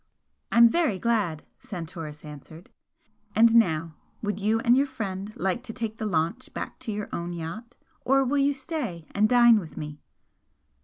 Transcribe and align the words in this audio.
"I'm 0.51 0.67
very 0.67 0.97
glad," 0.97 1.45
Santoris 1.59 2.25
answered 2.25 2.71
"And 3.35 3.55
now 3.55 3.97
would 4.23 4.39
you 4.39 4.59
and 4.61 4.75
your 4.75 4.87
friend 4.87 5.31
like 5.35 5.61
to 5.65 5.73
take 5.73 5.99
the 5.99 6.07
launch 6.07 6.51
back 6.55 6.79
to 6.79 6.91
your 6.91 7.07
own 7.13 7.33
yacht, 7.33 7.75
or 8.03 8.25
will 8.25 8.39
you 8.39 8.55
stay 8.55 9.05
and 9.13 9.29
dine 9.29 9.59
with 9.59 9.77
me?" 9.77 10.01